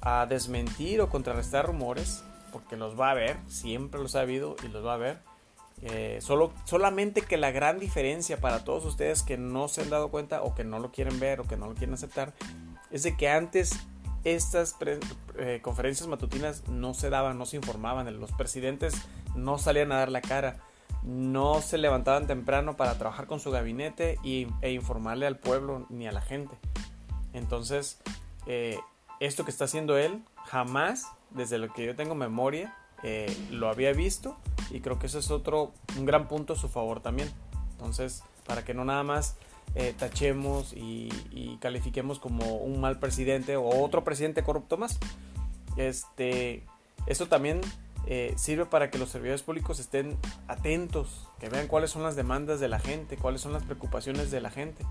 a 0.01 0.25
desmentir 0.27 1.01
o 1.01 1.09
contrarrestar 1.09 1.65
rumores, 1.65 2.23
porque 2.51 2.77
los 2.77 2.99
va 2.99 3.07
a 3.07 3.11
haber, 3.11 3.37
siempre 3.47 3.99
los 3.99 4.15
ha 4.15 4.21
habido 4.21 4.55
y 4.63 4.67
los 4.67 4.85
va 4.85 4.91
a 4.91 4.95
haber. 4.95 5.19
Solo, 6.19 6.53
solamente 6.65 7.23
que 7.23 7.37
la 7.37 7.49
gran 7.49 7.79
diferencia 7.79 8.37
para 8.37 8.63
todos 8.63 8.85
ustedes 8.85 9.23
que 9.23 9.37
no 9.37 9.67
se 9.67 9.81
han 9.81 9.89
dado 9.89 10.09
cuenta 10.09 10.43
o 10.43 10.53
que 10.53 10.63
no 10.63 10.77
lo 10.77 10.91
quieren 10.91 11.19
ver 11.19 11.39
o 11.39 11.43
que 11.43 11.57
no 11.57 11.67
lo 11.67 11.73
quieren 11.73 11.95
aceptar 11.95 12.33
es 12.91 13.01
de 13.01 13.17
que 13.17 13.29
antes 13.29 13.79
estas 14.23 14.75
eh, 15.39 15.59
conferencias 15.63 16.07
matutinas 16.07 16.67
no 16.67 16.93
se 16.93 17.09
daban, 17.09 17.39
no 17.39 17.47
se 17.47 17.55
informaban, 17.55 18.19
los 18.19 18.31
presidentes 18.31 18.93
no 19.35 19.57
salían 19.57 19.91
a 19.91 19.97
dar 19.97 20.11
la 20.11 20.21
cara 20.21 20.59
no 21.03 21.61
se 21.61 21.77
levantaban 21.77 22.27
temprano 22.27 22.77
para 22.77 22.97
trabajar 22.97 23.27
con 23.27 23.39
su 23.39 23.51
gabinete 23.51 24.19
y, 24.23 24.47
e 24.61 24.71
informarle 24.71 25.25
al 25.25 25.37
pueblo 25.37 25.85
ni 25.89 26.07
a 26.07 26.11
la 26.11 26.21
gente. 26.21 26.55
Entonces, 27.33 27.99
eh, 28.45 28.79
esto 29.19 29.43
que 29.43 29.51
está 29.51 29.65
haciendo 29.65 29.97
él, 29.97 30.23
jamás, 30.45 31.07
desde 31.31 31.57
lo 31.57 31.73
que 31.73 31.85
yo 31.85 31.95
tengo 31.95 32.15
memoria, 32.15 32.75
eh, 33.03 33.35
lo 33.49 33.69
había 33.69 33.93
visto 33.93 34.37
y 34.71 34.81
creo 34.81 34.99
que 34.99 35.07
eso 35.07 35.19
es 35.19 35.31
otro, 35.31 35.71
un 35.97 36.05
gran 36.05 36.27
punto 36.27 36.53
a 36.53 36.55
su 36.55 36.69
favor 36.69 37.01
también. 37.01 37.31
Entonces, 37.71 38.23
para 38.45 38.63
que 38.63 38.73
no 38.73 38.85
nada 38.85 39.03
más 39.03 39.35
eh, 39.75 39.93
tachemos 39.97 40.73
y, 40.73 41.09
califiquemos 41.61 42.17
como 42.17 42.55
un 42.55 42.81
mal 42.81 42.97
presidente 42.97 43.55
o 43.55 43.67
otro 43.83 44.03
presidente 44.03 44.43
corrupto 44.43 44.77
más. 44.77 44.97
Este, 45.77 46.63
eso 47.05 47.27
también 47.27 47.61
eh, 48.07 48.33
sirve 48.35 48.65
para 48.65 48.89
que 48.89 48.97
los 48.97 49.09
servidores 49.09 49.43
públicos 49.43 49.79
estén 49.79 50.17
atentos, 50.47 51.27
que 51.39 51.49
vean 51.49 51.67
cuáles 51.67 51.91
son 51.91 52.03
las 52.03 52.15
demandas 52.15 52.59
de 52.59 52.67
la 52.67 52.79
gente, 52.79 53.15
cuáles 53.15 53.41
son 53.41 53.53
las 53.53 53.63
preocupaciones 53.63 54.31
de 54.31 54.41
la 54.41 54.49
gente, 54.49 54.83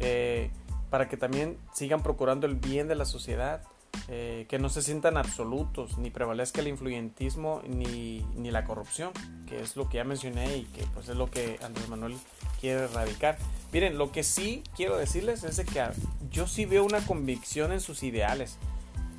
eh, 0.00 0.50
para 0.90 1.08
que 1.08 1.16
también 1.16 1.56
sigan 1.72 2.02
procurando 2.02 2.46
el 2.46 2.56
bien 2.56 2.88
de 2.88 2.96
la 2.96 3.04
sociedad, 3.04 3.62
eh, 4.08 4.46
que 4.48 4.58
no 4.58 4.68
se 4.68 4.82
sientan 4.82 5.16
absolutos, 5.16 5.98
ni 5.98 6.10
prevalezca 6.10 6.60
el 6.60 6.68
influyentismo 6.68 7.62
ni, 7.66 8.20
ni, 8.36 8.50
la 8.50 8.64
corrupción, 8.64 9.12
que 9.46 9.60
es 9.60 9.76
lo 9.76 9.88
que 9.88 9.96
ya 9.96 10.04
mencioné 10.04 10.56
y 10.56 10.64
que 10.64 10.84
pues 10.94 11.08
es 11.08 11.16
lo 11.16 11.30
que 11.30 11.58
Andrés 11.62 11.88
Manuel 11.88 12.16
quiere 12.60 12.84
erradicar. 12.84 13.36
Miren, 13.72 13.98
lo 13.98 14.10
que 14.10 14.22
sí 14.22 14.62
quiero 14.74 14.96
decirles 14.96 15.44
es 15.44 15.58
que 15.60 15.84
yo 16.30 16.46
sí 16.46 16.64
veo 16.64 16.84
una 16.84 17.04
convicción 17.04 17.72
en 17.72 17.80
sus 17.80 18.02
ideales, 18.02 18.56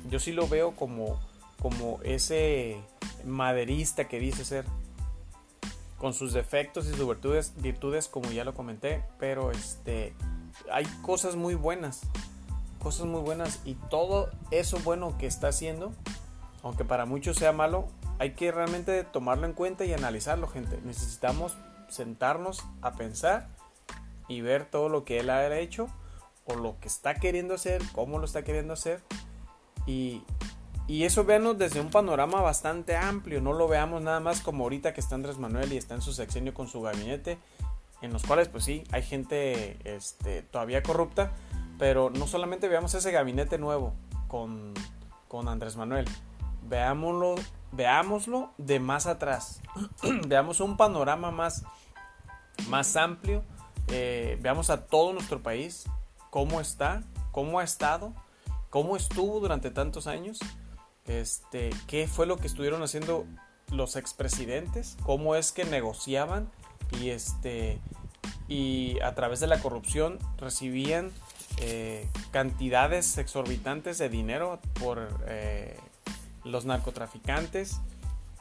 yo 0.08 0.18
sí 0.18 0.32
lo 0.32 0.48
veo 0.48 0.74
como, 0.74 1.20
como 1.60 2.00
ese 2.02 2.80
maderista 3.24 4.08
que 4.08 4.18
dice 4.18 4.44
ser, 4.44 4.64
con 5.98 6.14
sus 6.14 6.32
defectos 6.32 6.86
y 6.86 6.94
sus 6.94 7.06
virtudes, 7.06 7.52
virtudes 7.58 8.08
como 8.08 8.30
ya 8.32 8.42
lo 8.42 8.54
comenté, 8.54 9.04
pero 9.18 9.50
este, 9.50 10.14
hay 10.72 10.84
cosas 11.02 11.36
muy 11.36 11.54
buenas, 11.54 12.00
cosas 12.80 13.06
muy 13.06 13.20
buenas 13.20 13.60
y 13.64 13.74
todo 13.74 14.30
eso 14.50 14.78
bueno 14.82 15.16
que 15.16 15.26
está 15.26 15.48
haciendo, 15.48 15.92
aunque 16.64 16.84
para 16.84 17.06
muchos 17.06 17.36
sea 17.36 17.52
malo, 17.52 17.86
hay 18.18 18.32
que 18.32 18.50
realmente 18.50 19.04
tomarlo 19.04 19.46
en 19.46 19.52
cuenta 19.52 19.84
y 19.84 19.92
analizarlo, 19.92 20.48
gente. 20.48 20.80
Necesitamos 20.84 21.56
sentarnos 21.88 22.64
a 22.82 22.92
pensar 22.94 23.48
y 24.28 24.40
ver 24.40 24.64
todo 24.64 24.88
lo 24.88 25.04
que 25.04 25.20
él 25.20 25.30
ha 25.30 25.56
hecho 25.58 25.88
o 26.46 26.54
lo 26.54 26.78
que 26.80 26.88
está 26.88 27.14
queriendo 27.14 27.54
hacer, 27.54 27.82
cómo 27.92 28.18
lo 28.18 28.24
está 28.24 28.42
queriendo 28.42 28.72
hacer 28.72 29.02
y, 29.86 30.22
y 30.86 31.04
eso 31.04 31.24
veamos 31.24 31.58
desde 31.58 31.80
un 31.80 31.90
panorama 31.90 32.40
bastante 32.40 32.96
amplio, 32.96 33.40
no 33.40 33.52
lo 33.52 33.68
veamos 33.68 34.02
nada 34.02 34.20
más 34.20 34.40
como 34.40 34.64
ahorita 34.64 34.92
que 34.94 35.00
está 35.00 35.14
Andrés 35.14 35.38
Manuel 35.38 35.72
y 35.72 35.76
está 35.76 35.94
en 35.94 36.02
su 36.02 36.12
sexenio 36.12 36.54
con 36.54 36.68
su 36.68 36.80
gabinete, 36.80 37.38
en 38.02 38.12
los 38.12 38.22
cuales 38.24 38.48
pues 38.48 38.64
sí, 38.64 38.84
hay 38.90 39.02
gente 39.02 39.78
este, 39.84 40.42
todavía 40.42 40.82
corrupta, 40.82 41.32
pero 41.80 42.10
no 42.10 42.26
solamente 42.26 42.68
veamos 42.68 42.92
ese 42.92 43.10
gabinete 43.10 43.56
nuevo 43.56 43.94
con, 44.28 44.74
con 45.28 45.48
Andrés 45.48 45.76
Manuel, 45.76 46.04
veámoslo, 46.68 47.36
veámoslo 47.72 48.52
de 48.58 48.78
más 48.78 49.06
atrás, 49.06 49.62
veamos 50.28 50.60
un 50.60 50.76
panorama 50.76 51.30
más, 51.30 51.64
más 52.68 52.96
amplio, 52.96 53.42
eh, 53.88 54.38
veamos 54.42 54.68
a 54.68 54.86
todo 54.86 55.14
nuestro 55.14 55.42
país, 55.42 55.86
cómo 56.28 56.60
está, 56.60 57.02
cómo 57.32 57.60
ha 57.60 57.64
estado, 57.64 58.12
cómo 58.68 58.94
estuvo 58.94 59.40
durante 59.40 59.70
tantos 59.70 60.06
años 60.06 60.38
este, 61.06 61.70
qué 61.86 62.06
fue 62.06 62.26
lo 62.26 62.36
que 62.36 62.46
estuvieron 62.46 62.82
haciendo 62.82 63.24
los 63.72 63.96
expresidentes, 63.96 64.98
cómo 65.02 65.34
es 65.34 65.50
que 65.50 65.64
negociaban 65.64 66.50
y, 67.00 67.08
este, 67.08 67.80
y 68.48 69.00
a 69.00 69.14
través 69.14 69.40
de 69.40 69.46
la 69.46 69.60
corrupción 69.60 70.18
recibían 70.36 71.10
eh, 71.60 72.08
cantidades 72.30 73.18
exorbitantes 73.18 73.98
de 73.98 74.08
dinero 74.08 74.60
por 74.78 75.08
eh, 75.26 75.76
los 76.44 76.64
narcotraficantes 76.64 77.80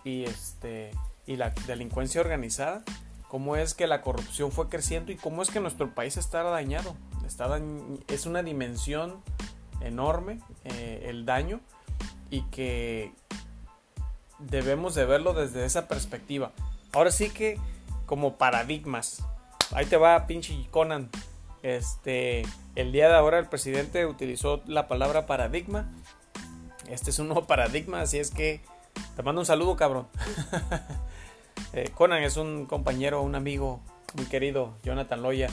y, 0.04 0.24
este, 0.24 0.92
y 1.28 1.36
la 1.36 1.52
delincuencia 1.68 2.22
organizada, 2.22 2.84
cómo 3.28 3.56
es 3.56 3.74
que 3.74 3.88
la 3.88 4.02
corrupción 4.02 4.52
fue 4.52 4.70
creciendo 4.70 5.12
y 5.12 5.16
cómo 5.16 5.42
es 5.42 5.50
que 5.50 5.60
nuestro 5.60 5.94
país 5.94 6.18
está 6.18 6.44
dañado. 6.44 6.96
Está 7.26 7.60
es 8.08 8.26
una 8.26 8.42
dimensión 8.42 9.22
enorme 9.82 10.40
eh, 10.64 11.06
el 11.08 11.26
daño 11.26 11.60
y 12.30 12.42
que 12.44 13.14
debemos 14.40 14.96
de 14.96 15.06
verlo 15.06 15.34
desde 15.34 15.66
esa 15.66 15.88
perspectiva. 15.88 16.52
Ahora 16.94 17.12
sí 17.12 17.30
que 17.30 17.60
como 18.06 18.38
paradigmas. 18.38 19.24
Ahí 19.72 19.86
te 19.86 19.98
va 19.98 20.26
pinche 20.26 20.68
Conan. 20.72 21.10
Este, 21.62 22.44
el 22.76 22.92
día 22.92 23.10
de 23.10 23.16
ahora 23.16 23.40
el 23.40 23.48
presidente 23.48 24.06
utilizó 24.06 24.62
la 24.66 24.88
palabra 24.88 25.26
paradigma. 25.26 25.90
Este 26.88 27.10
es 27.10 27.20
un 27.20 27.28
nuevo 27.28 27.46
paradigma, 27.46 28.02
así 28.02 28.18
es 28.18 28.32
que 28.32 28.62
te 29.16 29.24
mando 29.24 29.42
un 29.42 29.46
saludo, 29.46 29.76
cabrón. 29.76 30.08
Eh, 31.74 31.92
Conan 31.94 32.24
es 32.24 32.38
un 32.38 32.66
compañero, 32.66 33.22
un 33.22 33.36
amigo 33.36 33.82
muy 34.16 34.26
querido, 34.26 34.74
Jonathan 34.84 35.22
Loya. 35.22 35.50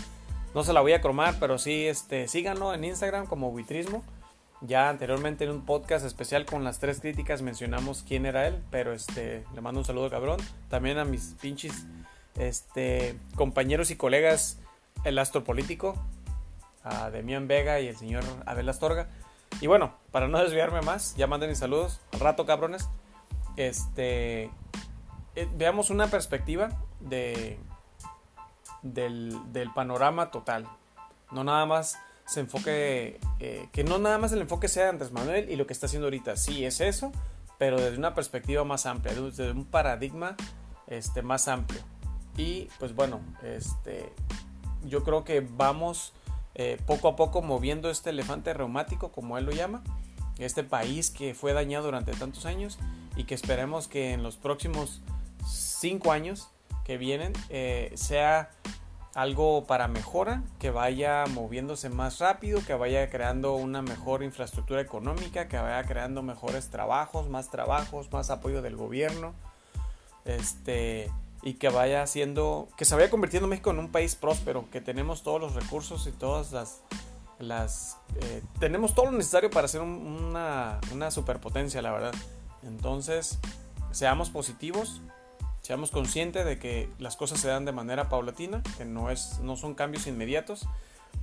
No 0.55 0.63
se 0.63 0.73
la 0.73 0.81
voy 0.81 0.93
a 0.93 1.01
cromar, 1.01 1.35
pero 1.41 1.59
sí, 1.59 1.87
este, 1.87 2.29
síganlo 2.29 2.73
en 2.73 2.85
Instagram 2.85 3.27
como 3.27 3.51
Buitrismo. 3.51 4.03
Ya 4.63 4.89
anteriormente 4.89 5.45
en 5.45 5.51
un 5.51 5.67
podcast 5.67 6.07
especial 6.07 6.47
con 6.47 6.65
las 6.65 6.79
tres 6.79 7.01
críticas 7.01 7.43
mencionamos 7.43 8.03
quién 8.07 8.25
era 8.25 8.47
él, 8.47 8.63
pero 8.71 8.95
este 8.95 9.45
le 9.55 9.61
mando 9.61 9.81
un 9.81 9.85
saludo 9.85 10.09
cabrón. 10.09 10.39
También 10.71 10.97
a 10.99 11.05
mis 11.05 11.35
pinches 11.41 11.85
este, 12.39 13.17
compañeros 13.35 13.91
y 13.91 13.97
colegas 13.97 14.59
el 15.07 15.19
astropolítico, 15.19 15.95
a 16.83 17.11
Demian 17.11 17.49
Vega 17.49 17.81
y 17.81 17.89
el 17.89 17.97
señor 17.97 18.25
Abel 18.45 18.69
Astorga. 18.69 19.09
Y 19.61 19.66
bueno, 19.66 19.95
para 20.11 20.29
no 20.29 20.38
desviarme 20.38 20.83
más, 20.83 21.14
ya 21.16 21.27
manden 21.27 21.49
mis 21.49 21.59
saludos. 21.59 22.01
Al 22.12 22.21
rato, 22.21 22.45
cabrones. 22.45 22.88
Este. 23.57 24.51
Eh, 25.35 25.49
veamos 25.55 25.90
una 25.90 26.09
perspectiva 26.09 26.71
de. 27.01 27.59
Del, 28.83 29.37
del 29.53 29.73
panorama 29.73 30.31
total. 30.31 30.69
No 31.33 31.42
nada 31.42 31.66
más 31.66 31.99
se 32.27 32.40
enfoque, 32.40 33.21
eh, 33.40 33.69
que 33.73 33.85
no 33.85 33.99
nada 33.99 34.19
más 34.19 34.33
el 34.33 34.40
enfoque 34.40 34.69
sea 34.69 34.88
Andrés 34.88 35.12
Manuel 35.12 35.51
y 35.51 35.57
lo 35.57 35.66
que 35.66 35.73
está 35.73 35.87
haciendo 35.87 36.07
ahorita. 36.07 36.37
Sí, 36.37 36.64
es 36.64 36.81
eso, 36.81 37.12
pero 37.59 37.81
desde 37.81 37.97
una 37.97 38.14
perspectiva 38.14 38.64
más 38.64 38.87
amplia, 38.87 39.14
desde 39.14 39.51
un 39.53 39.64
paradigma 39.64 40.37
este, 40.87 41.23
más 41.23 41.49
amplio. 41.49 41.81
Y 42.37 42.69
pues 42.79 42.95
bueno, 42.95 43.21
este, 43.42 44.12
yo 44.87 45.05
creo 45.05 45.25
que 45.25 45.40
vamos 45.40 46.12
eh, 46.55 46.79
poco 46.87 47.09
a 47.09 47.16
poco 47.16 47.42
moviendo 47.42 47.90
este 47.90 48.11
elefante 48.11 48.55
reumático, 48.55 49.12
como 49.12 49.37
él 49.38 49.44
lo 49.44 49.53
llama, 49.53 49.83
este 50.38 50.64
país 50.64 51.11
que 51.11 51.35
fue 51.35 51.53
dañado 51.53 51.87
durante 51.87 52.12
tantos 52.12 52.46
años 52.46 52.79
y 53.16 53.25
que 53.25 53.35
esperemos 53.35 53.88
que 53.88 54.12
en 54.12 54.22
los 54.22 54.37
próximos 54.37 55.03
cinco 55.46 56.12
años 56.12 56.49
que 56.85 56.99
vienen 56.99 57.33
eh, 57.49 57.92
sea 57.94 58.51
algo 59.14 59.64
para 59.64 59.88
mejora, 59.88 60.42
que 60.59 60.70
vaya 60.70 61.25
moviéndose 61.27 61.88
más 61.88 62.18
rápido, 62.18 62.61
que 62.66 62.75
vaya 62.75 63.09
creando 63.09 63.55
una 63.55 63.81
mejor 63.81 64.22
infraestructura 64.22 64.83
económica, 64.83 65.49
que 65.49 65.57
vaya 65.57 65.83
creando 65.88 66.22
mejores 66.22 66.68
trabajos, 66.68 67.29
más 67.29 67.51
trabajos, 67.51 68.12
más 68.12 68.29
apoyo 68.29 68.61
del 68.61 68.77
gobierno, 68.77 69.33
este, 70.27 71.11
y 71.42 71.55
que 71.55 71.68
vaya 71.68 72.03
haciendo, 72.03 72.68
que 72.77 72.85
se 72.85 72.94
vaya 72.94 73.11
convirtiendo 73.11 73.49
México 73.49 73.70
en 73.70 73.79
un 73.79 73.90
país 73.90 74.14
próspero, 74.16 74.68
que 74.70 74.81
tenemos 74.81 75.22
todos 75.22 75.40
los 75.40 75.55
recursos 75.55 76.07
y 76.07 76.12
todas 76.12 76.53
las, 77.38 77.99
eh, 78.20 78.42
tenemos 78.59 78.94
todo 78.94 79.07
lo 79.07 79.12
necesario 79.12 79.51
para 79.51 79.68
ser 79.68 79.83
una, 79.83 80.81
una 80.92 81.11
superpotencia, 81.11 81.83
la 81.83 81.92
verdad. 81.92 82.14
Entonces, 82.62 83.38
seamos 83.92 84.31
positivos, 84.31 85.01
Seamos 85.66 85.90
conscientes 85.90 86.44
de 86.44 86.61
que 86.61 86.88
las 87.01 87.16
cosas 87.16 87.40
se 87.40 87.49
dan 87.49 87.64
de 87.64 87.72
manera 87.72 88.09
paulatina, 88.09 88.62
que 88.79 88.85
no, 88.85 89.11
es, 89.11 89.40
no 89.40 89.57
son 89.57 89.75
cambios 89.75 90.07
inmediatos, 90.07 90.68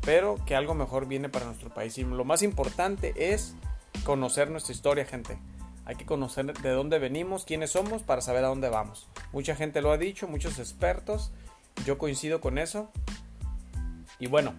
pero 0.02 0.36
que 0.46 0.54
algo 0.54 0.74
mejor 0.74 1.08
viene 1.08 1.30
para 1.30 1.46
nuestro 1.46 1.74
país. 1.74 1.98
Y 1.98 2.04
lo 2.04 2.26
más 2.26 2.44
importante 2.44 3.14
es 3.16 3.56
conocer 4.04 4.52
nuestra 4.52 4.74
historia, 4.74 5.06
gente. 5.06 5.40
Hay 5.86 5.96
que 5.96 6.06
conocer 6.06 6.54
de 6.54 6.70
dónde 6.70 7.00
venimos, 7.00 7.46
quiénes 7.46 7.72
somos, 7.72 8.04
para 8.04 8.22
saber 8.22 8.46
a 8.46 8.48
dónde 8.48 8.70
vamos. 8.70 9.08
Mucha 9.32 9.56
gente 9.56 9.82
lo 9.82 9.92
ha 9.92 9.98
dicho, 9.98 10.28
muchos 10.28 10.60
expertos. 10.60 11.32
Yo 11.86 11.98
coincido 11.98 12.40
con 12.40 12.58
eso. 12.58 12.92
Y 14.20 14.28
bueno, 14.28 14.54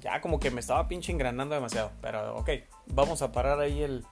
ya 0.00 0.20
como 0.20 0.40
que 0.40 0.50
me 0.50 0.60
estaba 0.60 0.88
pinche 0.88 1.12
engranando 1.12 1.54
demasiado. 1.54 1.90
Pero 2.00 2.36
ok, 2.36 2.50
vamos 2.86 3.20
a 3.22 3.32
parar 3.32 3.60
ahí 3.60 3.82
el, 3.82 4.04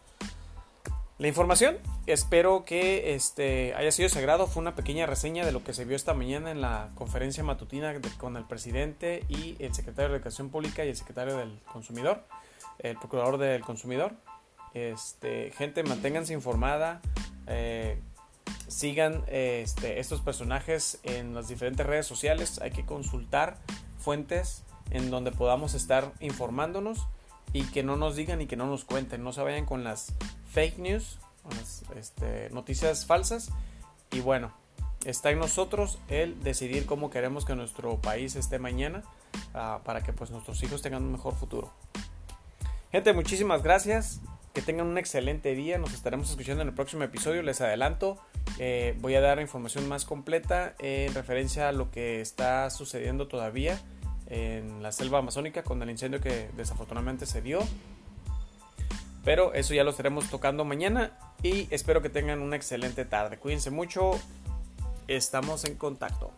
la 1.19 1.29
información. 1.29 1.79
Espero 2.07 2.65
que 2.65 3.15
este, 3.15 3.75
haya 3.75 3.93
sido 3.93 4.09
sagrado. 4.09 4.47
Fue 4.47 4.61
una 4.61 4.75
pequeña 4.75 5.07
reseña 5.07 5.47
de 5.47 5.53
lo 5.53 5.63
que 5.65 5.73
se 5.73 5.85
vio 5.85 5.97
esta 5.97 6.13
mañana 6.13 6.51
en 6.51 6.61
la 6.61 6.91
conferencia 6.95 7.45
matutina 7.45 7.95
con 8.19 8.37
el 8.37 8.45
presidente 8.45 9.25
y 9.29 9.57
el 9.61 9.73
secretario 9.73 10.11
de 10.11 10.17
Educación 10.17 10.51
Pública 10.51 10.85
y 10.85 10.89
el 10.89 10.97
secretario 10.97 11.37
del 11.37 11.59
Consumidor, 11.73 12.25
el 12.81 12.99
procurador 12.99 13.39
del 13.39 13.63
Consumidor. 13.63 14.13
Este, 14.75 15.53
gente, 15.53 15.83
manténganse 15.85 16.33
informada. 16.33 17.01
Eh, 17.47 17.99
sigan 18.69 19.25
este, 19.29 20.01
estos 20.01 20.21
personajes 20.21 20.99
en 21.05 21.35
las 21.35 21.49
diferentes 21.49 21.87
redes 21.87 22.07
sociales. 22.07 22.61
Hay 22.61 22.73
que 22.73 22.85
consultar 22.85 23.59
fuentes 23.99 24.65
en 24.91 25.11
donde 25.11 25.33
podamos 25.33 25.75
estar 25.75 26.13
informándonos 26.21 27.07
y 27.53 27.63
que 27.65 27.83
no 27.83 27.97
nos 27.97 28.17
digan 28.17 28.41
y 28.43 28.47
que 28.47 28.57
no 28.57 28.67
nos 28.67 28.85
cuenten. 28.85 29.23
No 29.23 29.33
se 29.33 29.43
vayan 29.43 29.65
con 29.65 29.85
las 29.85 30.13
fake 30.51 30.79
news, 30.79 31.19
este, 31.97 32.51
noticias 32.51 33.07
falsas. 33.07 33.51
Y 34.11 34.21
bueno, 34.21 34.53
está 35.05 35.31
en 35.31 35.39
nosotros 35.39 35.99
el 36.09 36.43
decidir 36.43 36.87
cómo 36.87 37.11
queremos 37.11 37.45
que 37.45 37.55
nuestro 37.55 38.01
país 38.01 38.37
esté 38.37 38.59
mañana 38.59 39.03
ah, 39.55 39.81
para 39.85 40.03
que 40.03 40.13
pues 40.13 40.31
nuestros 40.31 40.63
hijos 40.63 40.83
tengan 40.83 41.05
un 41.05 41.13
mejor 41.13 41.35
futuro. 41.35 41.73
Gente, 42.91 43.13
muchísimas 43.13 43.63
gracias. 43.63 44.21
Que 44.55 44.63
tengan 44.63 44.87
un 44.87 44.99
excelente 44.99 45.55
día. 45.55 45.79
Nos 45.79 45.93
estaremos 45.93 46.31
escuchando 46.31 46.63
en 46.63 46.69
el 46.69 46.75
próximo 46.75 47.03
episodio. 47.03 47.43
Les 47.43 47.61
adelanto. 47.61 48.19
Eh, 48.59 48.97
voy 49.01 49.17
a 49.17 49.21
dar 49.21 49.41
información 49.41 49.89
más 49.89 50.05
completa 50.05 50.77
en 50.79 51.13
referencia 51.13 51.69
a 51.69 51.73
lo 51.73 51.91
que 51.91 52.21
está 52.21 52.71
sucediendo 52.71 53.27
todavía 53.27 53.81
en 54.29 54.83
la 54.83 54.93
selva 54.93 55.19
amazónica 55.19 55.63
con 55.65 55.83
el 55.83 55.91
incendio 55.91 56.21
que 56.21 56.49
desafortunadamente 56.57 57.27
se 57.27 57.43
dio. 57.43 57.61
Pero 59.25 59.55
eso 59.55 59.75
ya 59.75 59.85
lo 59.85 59.91
estaremos 59.91 60.31
tocando 60.31 60.65
mañana 60.65 61.19
y 61.43 61.67
espero 61.71 62.01
que 62.01 62.09
tengan 62.09 62.41
una 62.41 62.57
excelente 62.57 63.05
tarde. 63.05 63.39
Cuídense 63.39 63.71
mucho, 63.71 64.13
estamos 65.09 65.65
en 65.65 65.77
contacto. 65.77 66.31